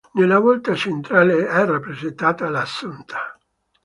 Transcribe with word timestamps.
Nella 0.13 0.39
volta 0.39 0.73
centrale 0.75 1.45
è 1.45 1.63
rappresentata 1.63 2.49
l"'Assunta. 2.49 3.37